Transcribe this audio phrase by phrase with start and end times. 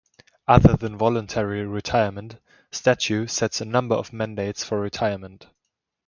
[0.47, 2.37] Other than voluntary retirement,
[2.71, 5.45] statute sets a number of mandates for retirement.